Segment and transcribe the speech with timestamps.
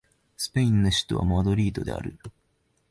[0.35, 2.17] スペインの首都はマドリードである